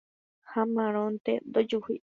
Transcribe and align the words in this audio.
Ha 0.53 0.63
márõnte 0.71 1.37
ndojuhúi. 1.49 2.03